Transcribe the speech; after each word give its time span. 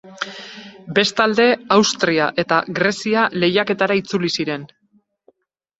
Bestalde, 0.99 1.45
Austria 1.77 2.31
eta 2.45 2.63
Grezia 2.81 3.29
lehiaketara 3.45 4.03
itzuli 4.03 4.35
ziren. 4.39 4.67